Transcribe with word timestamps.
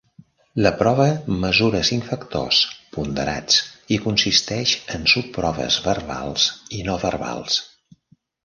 La 0.67 0.69
prova 0.77 1.03
mesura 1.43 1.81
cinc 1.89 2.07
factors 2.07 2.61
ponderats 2.95 3.59
i 3.97 4.01
consisteix 4.07 4.75
en 4.97 5.07
subproves 5.15 5.81
verbals 5.91 6.49
i 6.81 6.85
no 6.89 7.01
verbals. 7.09 7.61